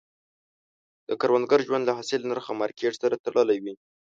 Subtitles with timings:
[1.07, 3.73] د کروندګر ژوند له حاصل، نرخ او مارکیټ سره تړلی وي.